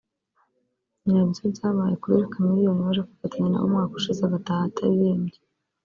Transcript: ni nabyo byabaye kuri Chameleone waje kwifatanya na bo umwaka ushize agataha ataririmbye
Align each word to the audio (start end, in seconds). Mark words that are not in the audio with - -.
ni 1.03 1.11
nabyo 1.15 1.43
byabaye 1.53 1.93
kuri 2.01 2.29
Chameleone 2.31 2.81
waje 2.85 3.01
kwifatanya 3.07 3.47
na 3.51 3.59
bo 3.59 3.65
umwaka 3.67 3.93
ushize 3.99 4.21
agataha 4.23 4.61
ataririmbye 4.69 5.39